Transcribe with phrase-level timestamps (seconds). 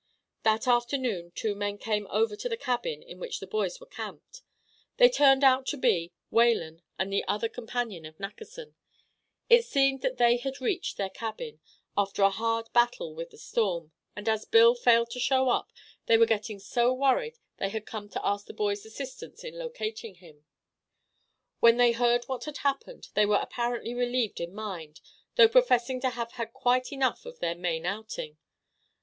[0.41, 4.41] That afternoon two men came over to the cabin in which the boys were camped.
[4.97, 8.73] They turned out to be Whalen and the other companion of Nackerson.
[9.47, 11.59] It seemed that they had reached their cabin
[11.95, 15.71] after a hard battle with the storm; and as Bill failed to show up,
[16.07, 20.15] they were getting so worried they had come to ask the boys' assistance in locating
[20.15, 20.45] him.
[21.59, 24.99] When they heard what had happened, they were apparently relieved in mind,
[25.35, 28.39] though professing to have had quite enough of their Maine outing.